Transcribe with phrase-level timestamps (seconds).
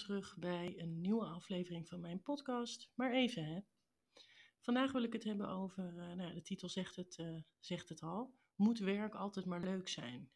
[0.00, 2.90] Terug bij een nieuwe aflevering van mijn podcast.
[2.94, 3.60] Maar even hè.
[4.60, 8.02] Vandaag wil ik het hebben over, uh, nou, de titel zegt het, uh, zegt het
[8.02, 10.30] al, moet werk altijd maar leuk zijn?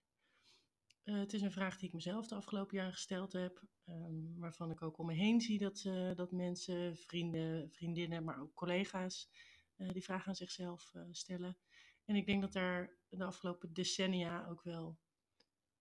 [1.04, 4.70] Uh, het is een vraag die ik mezelf de afgelopen jaren gesteld heb, um, waarvan
[4.70, 5.82] ik ook om me heen zie dat,
[6.16, 9.30] dat mensen, vrienden, vriendinnen, maar ook collega's
[9.76, 11.58] die vraag aan zichzelf stellen.
[12.04, 14.98] En ik denk dat daar de afgelopen decennia ook wel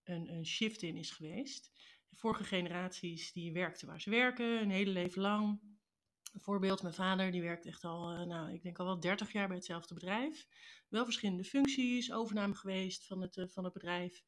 [0.04, 1.72] een, een shift in is geweest
[2.16, 5.62] vorige generaties die werkten waar ze werken, een hele leven lang.
[6.34, 9.32] Een voorbeeld, mijn vader die werkt echt al, eh, nou, ik denk al wel 30
[9.32, 10.48] jaar bij hetzelfde bedrijf.
[10.90, 14.24] Wel verschillende functies, overname geweest van het, eh, van het bedrijf,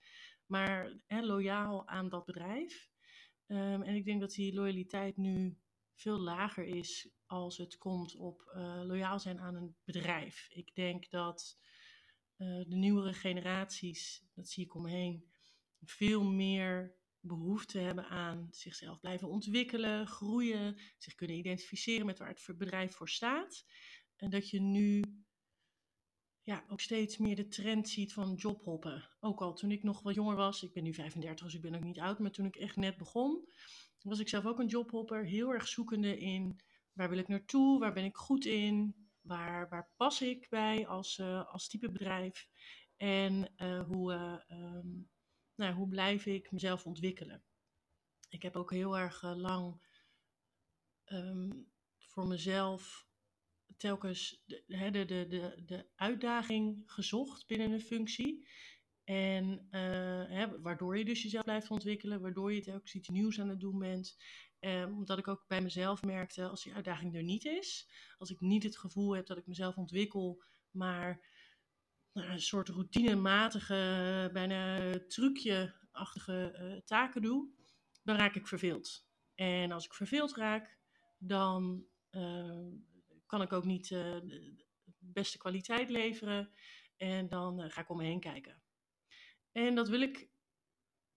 [0.46, 2.90] maar loyaal aan dat bedrijf.
[3.48, 5.58] Um, en ik denk dat die loyaliteit nu
[5.96, 10.48] veel lager is als het komt op uh, loyaal zijn aan een bedrijf.
[10.50, 11.58] Ik denk dat
[12.38, 15.32] de nieuwere generaties, dat zie ik om me heen,
[15.84, 16.96] veel meer
[17.28, 23.10] behoefte hebben aan zichzelf blijven ontwikkelen, groeien, zich kunnen identificeren met waar het bedrijf voor
[23.10, 23.66] staat.
[24.16, 25.02] En dat je nu
[26.44, 29.10] ja, ook steeds meer de trend ziet van jobhoppen.
[29.20, 31.76] Ook al toen ik nog wat jonger was, ik ben nu 35, dus ik ben
[31.76, 33.48] ook niet oud, maar toen ik echt net begon,
[34.06, 36.60] was ik zelf ook een jobhopper, heel erg zoekende in
[36.94, 41.18] waar wil ik naartoe, waar ben ik goed in, waar, waar pas ik bij als,
[41.18, 42.48] uh, als type bedrijf
[42.98, 45.10] en uh, hoe, uh, um,
[45.56, 47.44] nou, hoe blijf ik mezelf ontwikkelen?
[48.30, 49.82] Ik heb ook heel erg uh, lang
[51.06, 53.08] um, voor mezelf
[53.78, 58.48] telkens de, de, de, de, uitdaging gezocht binnen een functie.
[59.04, 63.50] En uh, hè, waardoor je dus jezelf blijft ontwikkelen, waardoor je telkens iets nieuws aan
[63.50, 64.18] het doen bent.
[64.60, 68.40] Um, omdat ik ook bij mezelf merkte, als die uitdaging er niet is, als ik
[68.40, 71.35] niet het gevoel heb dat ik mezelf ontwikkel, maar
[72.16, 77.50] nou, een soort routinematige, bijna trucje-achtige uh, taken doe,
[78.04, 79.08] dan raak ik verveeld.
[79.34, 80.78] En als ik verveeld raak,
[81.18, 82.68] dan uh,
[83.26, 84.56] kan ik ook niet uh, de
[85.00, 86.52] beste kwaliteit leveren.
[86.98, 88.62] En dan ga ik om me heen kijken.
[89.52, 90.30] En dat wil ik,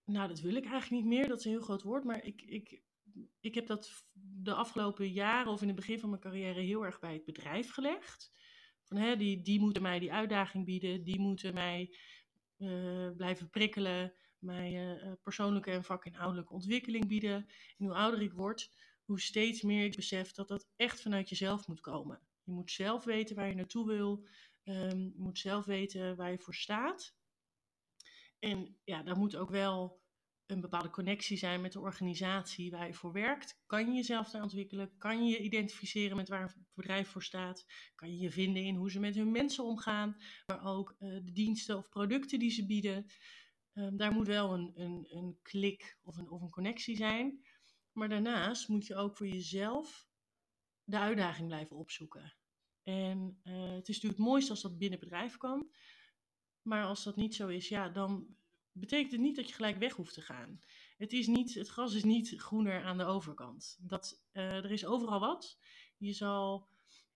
[0.05, 2.43] nou dat wil ik eigenlijk niet meer, dat is een heel groot woord, maar ik,
[2.43, 2.83] ik,
[3.41, 6.99] ik heb dat de afgelopen jaren of in het begin van mijn carrière heel erg
[6.99, 8.33] bij het bedrijf gelegd.
[8.89, 11.97] Hè, die, die moeten mij die uitdaging bieden, die moeten mij
[12.59, 17.47] uh, blijven prikkelen, mij uh, persoonlijke en vakinhoudelijke ontwikkeling bieden.
[17.79, 18.71] En hoe ouder ik word,
[19.05, 22.21] hoe steeds meer ik besef dat dat echt vanuit jezelf moet komen.
[22.45, 24.27] Je moet zelf weten waar je naartoe wil,
[24.65, 27.17] um, je moet zelf weten waar je voor staat.
[28.39, 30.01] En ja, daar moet ook wel
[30.51, 33.61] een bepaalde connectie zijn met de organisatie waar je voor werkt.
[33.67, 34.97] Kan je jezelf daar ontwikkelen?
[34.99, 37.67] Kan je identificeren met waar het bedrijf voor staat?
[37.95, 40.17] Kan je je vinden in hoe ze met hun mensen omgaan,
[40.47, 43.07] maar ook uh, de diensten of producten die ze bieden?
[43.75, 47.45] Um, daar moet wel een, een, een klik of een, of een connectie zijn.
[47.93, 50.09] Maar daarnaast moet je ook voor jezelf
[50.85, 52.35] de uitdaging blijven opzoeken.
[52.83, 55.71] En uh, het is natuurlijk het mooiste als dat binnen bedrijf kan.
[56.63, 58.37] Maar als dat niet zo is, ja, dan
[58.79, 60.61] betekent het niet dat je gelijk weg hoeft te gaan.
[60.97, 63.79] Het, is niet, het gras is niet groener aan de overkant.
[63.81, 65.59] Dat, uh, er is overal wat.
[65.97, 66.69] Je zal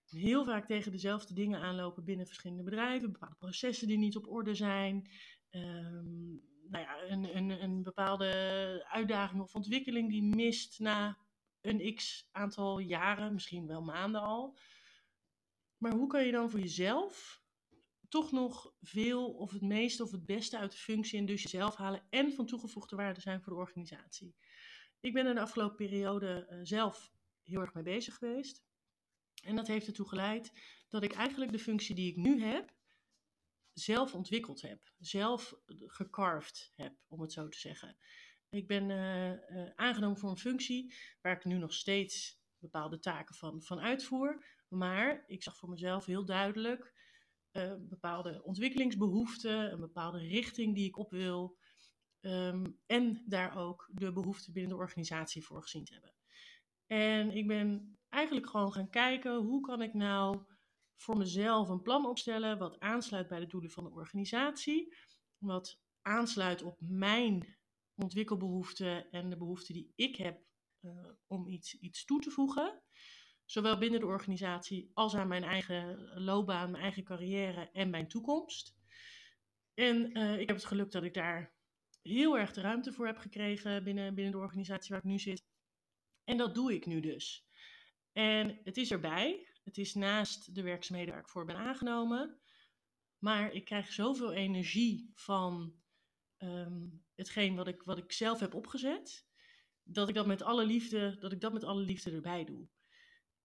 [0.05, 3.11] heel vaak tegen dezelfde dingen aanlopen binnen verschillende bedrijven.
[3.11, 5.09] Bepaalde processen die niet op orde zijn.
[5.49, 11.17] Um, nou ja, een, een, een bepaalde uitdaging of ontwikkeling die mist na
[11.61, 14.57] een x aantal jaren, misschien wel maanden al.
[15.77, 17.42] Maar hoe kan je dan voor jezelf
[18.13, 21.75] toch nog veel of het meeste of het beste uit de functie en dus jezelf
[21.75, 24.35] halen en van toegevoegde waarde zijn voor de organisatie.
[24.99, 27.11] Ik ben er de afgelopen periode uh, zelf
[27.43, 28.63] heel erg mee bezig geweest.
[29.43, 30.51] En dat heeft ertoe geleid
[30.87, 32.73] dat ik eigenlijk de functie die ik nu heb,
[33.73, 34.91] zelf ontwikkeld heb.
[34.99, 37.97] Zelf gecarved heb, om het zo te zeggen.
[38.49, 43.61] Ik ben uh, aangenomen voor een functie waar ik nu nog steeds bepaalde taken van,
[43.61, 44.45] van uitvoer.
[44.67, 46.93] Maar ik zag voor mezelf heel duidelijk
[47.53, 51.57] uh, bepaalde ontwikkelingsbehoeften, een bepaalde richting die ik op wil.
[52.21, 56.13] Um, en daar ook de behoeften binnen de organisatie voor gezien te hebben.
[56.87, 60.43] En ik ben eigenlijk gewoon gaan kijken hoe kan ik nou
[60.95, 64.95] voor mezelf een plan opstellen wat aansluit bij de doelen van de organisatie,
[65.37, 67.57] wat aansluit op mijn
[67.95, 70.41] ontwikkelbehoeften en de behoeften die ik heb
[70.81, 72.82] uh, om iets, iets toe te voegen.
[73.53, 78.75] Zowel binnen de organisatie als aan mijn eigen loopbaan, mijn eigen carrière en mijn toekomst.
[79.73, 81.53] En uh, ik heb het geluk dat ik daar
[82.01, 85.43] heel erg de ruimte voor heb gekregen binnen, binnen de organisatie waar ik nu zit.
[86.23, 87.47] En dat doe ik nu dus.
[88.11, 89.47] En het is erbij.
[89.63, 92.39] Het is naast de werkzaamheden waar ik voor ben aangenomen.
[93.17, 95.73] Maar ik krijg zoveel energie van
[96.37, 99.27] um, hetgeen wat ik, wat ik zelf heb opgezet.
[99.83, 102.67] dat ik dat met alle liefde, dat ik dat met alle liefde erbij doe.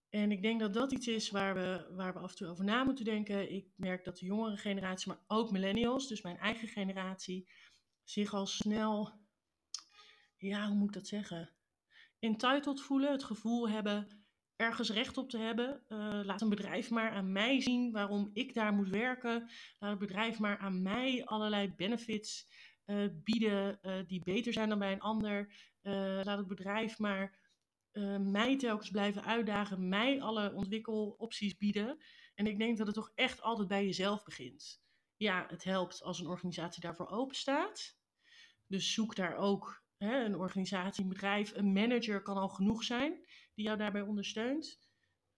[0.09, 2.65] En ik denk dat dat iets is waar we, waar we af en toe over
[2.65, 3.51] na moeten denken.
[3.51, 7.49] Ik merk dat de jongere generatie, maar ook millennials, dus mijn eigen generatie,
[8.03, 9.11] zich al snel,
[10.37, 11.53] ja, hoe moet ik dat zeggen?
[12.19, 14.07] Entitled voelen, het gevoel hebben
[14.55, 15.83] ergens recht op te hebben.
[15.87, 19.49] Uh, laat een bedrijf maar aan mij zien waarom ik daar moet werken.
[19.79, 22.47] Laat het bedrijf maar aan mij allerlei benefits
[22.85, 25.53] uh, bieden uh, die beter zijn dan bij een ander.
[26.23, 27.48] laat het bedrijf maar
[28.19, 31.97] mij telkens blijven uitdagen, mij alle ontwikkelopties bieden.
[32.35, 34.81] En ik denk dat het toch echt altijd bij jezelf begint.
[35.17, 37.97] Ja, het helpt als een organisatie daarvoor open staat.
[38.67, 43.25] Dus zoek daar ook hè, een organisatie, een bedrijf, een manager kan al genoeg zijn
[43.53, 44.79] die jou daarbij ondersteunt.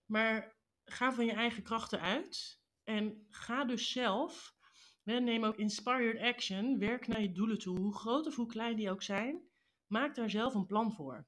[0.05, 0.55] Maar
[0.85, 4.55] ga van je eigen krachten uit en ga dus zelf,
[5.03, 8.91] neem ook inspired action, werk naar je doelen toe, hoe groot of hoe klein die
[8.91, 9.49] ook zijn.
[9.87, 11.27] Maak daar zelf een plan voor.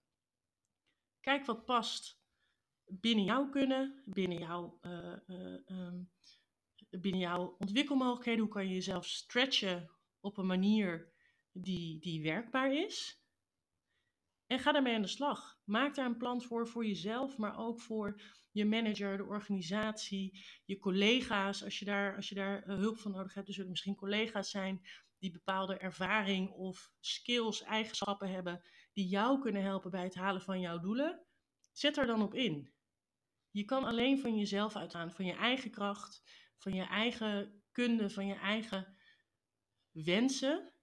[1.24, 2.22] Kijk wat past
[2.86, 6.12] binnen jouw kunnen, binnen jouw, uh, uh, um,
[6.90, 8.42] binnen jouw ontwikkelmogelijkheden.
[8.42, 11.14] Hoe kan je jezelf stretchen op een manier
[11.52, 13.24] die, die werkbaar is?
[14.48, 15.60] En ga daarmee aan de slag.
[15.64, 18.22] Maak daar een plan voor, voor jezelf, maar ook voor
[18.52, 21.64] je manager, de organisatie, je collega's.
[21.64, 24.50] Als je daar, als je daar eh, hulp van nodig hebt, er zullen misschien collega's
[24.50, 24.82] zijn
[25.18, 28.64] die bepaalde ervaring of skills, eigenschappen hebben,
[28.94, 31.26] die jou kunnen helpen bij het halen van jouw doelen.
[31.72, 32.74] Zet er dan op in.
[33.52, 36.24] Je kan alleen van jezelf uitgaan, van je eigen kracht,
[36.58, 38.98] van je eigen kunde, van je eigen
[39.92, 40.74] wensen.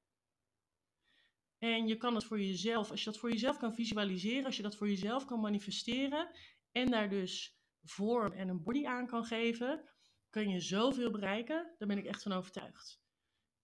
[1.59, 4.63] En je kan het voor jezelf, als je dat voor jezelf kan visualiseren, als je
[4.63, 6.31] dat voor jezelf kan manifesteren
[6.73, 9.91] en daar dus vorm en een body aan kan geven,
[10.31, 11.75] kan je zoveel bereiken.
[11.79, 13.03] Daar ben ik echt van overtuigd.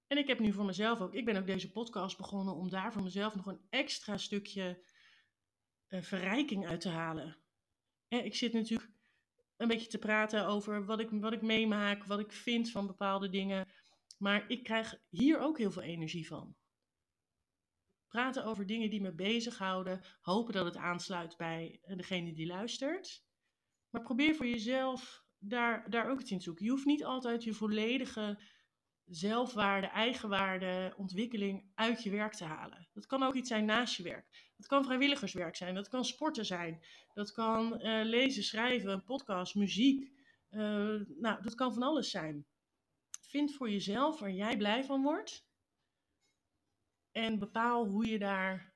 [0.07, 2.93] En ik heb nu voor mezelf ook, ik ben ook deze podcast begonnen om daar
[2.93, 4.85] voor mezelf nog een extra stukje
[5.89, 7.37] uh, verrijking uit te halen.
[8.09, 8.91] En ik zit natuurlijk
[9.57, 13.29] een beetje te praten over wat ik, wat ik meemaak, wat ik vind van bepaalde
[13.29, 13.69] dingen.
[14.19, 16.57] Maar ik krijg hier ook heel veel energie van.
[18.09, 20.05] Praten over dingen die me bezighouden.
[20.21, 23.25] Hopen dat het aansluit bij degene die luistert.
[23.91, 26.65] Maar probeer voor jezelf daar, daar ook iets in te zoeken.
[26.65, 28.39] Je hoeft niet altijd je volledige
[29.07, 32.89] zelfwaarde, eigenwaarde, ontwikkeling uit je werk te halen.
[32.93, 34.53] Dat kan ook iets zijn naast je werk.
[34.57, 40.15] Dat kan vrijwilligerswerk zijn, dat kan sporten zijn, dat kan uh, lezen, schrijven, podcast, muziek.
[40.51, 42.47] Uh, nou, dat kan van alles zijn.
[43.21, 45.47] Vind voor jezelf waar jij blij van wordt
[47.13, 48.75] en bepaal hoe je daar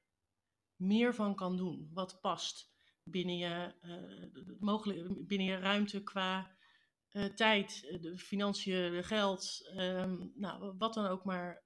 [0.76, 1.90] meer van kan doen.
[1.92, 2.72] Wat past
[3.02, 6.56] binnen je, uh, mogelijk, binnen je ruimte qua
[7.12, 11.64] uh, tijd, de financiën, geld, um, nou, wat dan ook maar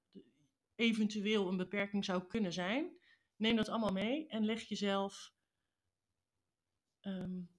[0.75, 2.99] eventueel een beperking zou kunnen zijn.
[3.37, 5.33] Neem dat allemaal mee en leg jezelf
[7.01, 7.51] um,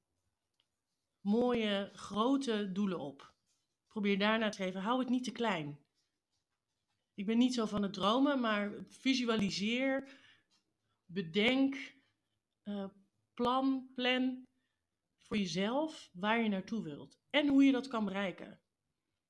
[1.22, 3.34] mooie, grote doelen op.
[3.88, 4.82] Probeer daarna te geven.
[4.82, 5.80] Hou het niet te klein.
[7.14, 10.22] Ik ben niet zo van het dromen, maar visualiseer,
[11.06, 11.96] bedenk,
[12.64, 12.89] uh,
[13.34, 14.44] plan, plan
[15.27, 18.62] voor jezelf waar je naartoe wilt en hoe je dat kan bereiken.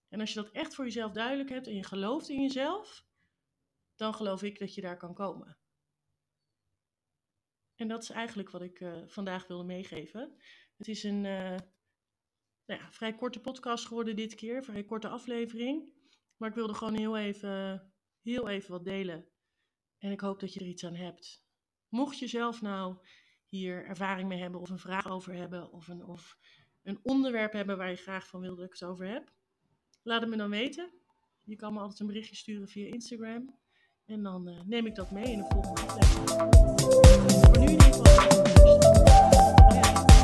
[0.10, 3.06] En als je dat echt voor jezelf duidelijk hebt en je gelooft in jezelf,
[3.96, 5.58] dan geloof ik dat je daar kan komen.
[7.76, 10.36] En dat is eigenlijk wat ik uh, vandaag wilde meegeven.
[10.78, 11.58] Het is een uh,
[12.66, 15.94] nou ja, vrij korte podcast geworden dit keer, vrij korte aflevering.
[16.38, 19.30] Maar ik wilde gewoon heel even, heel even wat delen.
[19.98, 21.46] En ik hoop dat je er iets aan hebt.
[21.88, 23.08] Mocht je zelf nou
[23.56, 26.38] hier ervaring mee hebben of een vraag over hebben of een, of
[26.84, 29.32] een onderwerp hebben waar je graag van wil dat ik het over heb.
[30.04, 30.90] Laat het me dan weten.
[31.44, 33.56] Je kan me altijd een berichtje sturen via Instagram.
[34.06, 36.56] En dan eh, neem ik dat mee in de volgende aflevering.
[37.46, 38.44] Voor nu in ieder geval.
[39.68, 40.15] Eh,